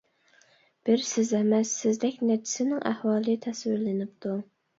بىر 0.87 1.03
سىز 1.09 1.33
ئەمەس 1.39 1.73
سىزدەك 1.81 2.17
نەچچىسىنىڭ 2.31 2.81
ئەھۋالى 2.93 3.37
تەسۋىرلىنىپتۇ. 3.45 4.35